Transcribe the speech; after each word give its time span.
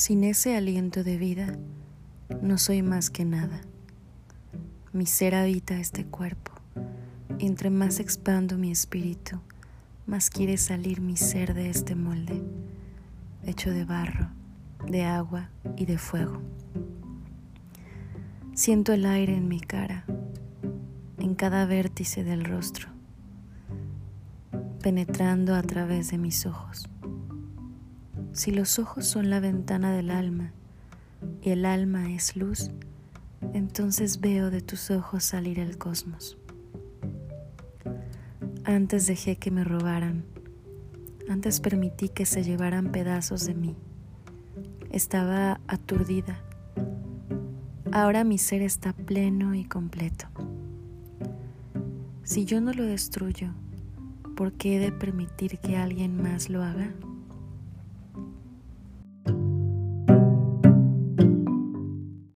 Sin 0.00 0.24
ese 0.24 0.56
aliento 0.56 1.04
de 1.04 1.18
vida, 1.18 1.58
no 2.40 2.56
soy 2.56 2.80
más 2.80 3.10
que 3.10 3.26
nada. 3.26 3.60
Mi 4.94 5.04
ser 5.04 5.34
habita 5.34 5.78
este 5.78 6.06
cuerpo. 6.06 6.52
Entre 7.38 7.68
más 7.68 8.00
expando 8.00 8.56
mi 8.56 8.70
espíritu, 8.70 9.40
más 10.06 10.30
quiere 10.30 10.56
salir 10.56 11.02
mi 11.02 11.18
ser 11.18 11.52
de 11.52 11.68
este 11.68 11.96
molde, 11.96 12.42
hecho 13.44 13.72
de 13.72 13.84
barro, 13.84 14.30
de 14.88 15.04
agua 15.04 15.50
y 15.76 15.84
de 15.84 15.98
fuego. 15.98 16.40
Siento 18.54 18.94
el 18.94 19.04
aire 19.04 19.36
en 19.36 19.48
mi 19.48 19.60
cara, 19.60 20.06
en 21.18 21.34
cada 21.34 21.66
vértice 21.66 22.24
del 22.24 22.46
rostro, 22.46 22.88
penetrando 24.82 25.54
a 25.54 25.62
través 25.62 26.10
de 26.10 26.16
mis 26.16 26.46
ojos. 26.46 26.88
Si 28.32 28.52
los 28.52 28.78
ojos 28.78 29.06
son 29.06 29.28
la 29.28 29.40
ventana 29.40 29.92
del 29.92 30.10
alma 30.10 30.52
y 31.42 31.50
el 31.50 31.66
alma 31.66 32.12
es 32.12 32.36
luz, 32.36 32.70
entonces 33.52 34.20
veo 34.20 34.50
de 34.50 34.60
tus 34.60 34.90
ojos 34.90 35.24
salir 35.24 35.58
el 35.58 35.78
cosmos. 35.78 36.38
Antes 38.64 39.06
dejé 39.06 39.36
que 39.36 39.50
me 39.50 39.64
robaran, 39.64 40.24
antes 41.28 41.60
permití 41.60 42.08
que 42.08 42.24
se 42.24 42.44
llevaran 42.44 42.92
pedazos 42.92 43.46
de 43.46 43.54
mí. 43.54 43.76
Estaba 44.90 45.60
aturdida. 45.66 46.40
Ahora 47.92 48.22
mi 48.22 48.38
ser 48.38 48.62
está 48.62 48.92
pleno 48.92 49.54
y 49.54 49.64
completo. 49.64 50.26
Si 52.22 52.44
yo 52.44 52.60
no 52.60 52.72
lo 52.72 52.84
destruyo, 52.84 53.48
¿por 54.36 54.52
qué 54.52 54.76
he 54.76 54.78
de 54.78 54.92
permitir 54.92 55.58
que 55.58 55.76
alguien 55.76 56.22
más 56.22 56.48
lo 56.48 56.62
haga? 56.62 56.94